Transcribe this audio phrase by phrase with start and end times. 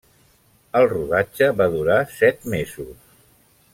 [0.79, 2.97] El rodatge va durar set mesos.